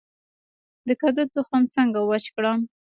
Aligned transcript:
د 0.87 0.89
کدو 1.01 1.21
تخم 1.33 1.61
څنګه 1.75 1.99
وچ 2.09 2.25
کړم؟ 2.35 2.59